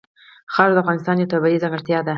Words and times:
خاوره 0.53 0.73
د 0.75 0.77
افغانستان 0.83 1.15
یوه 1.17 1.31
طبیعي 1.33 1.61
ځانګړتیا 1.63 1.99
ده. 2.05 2.09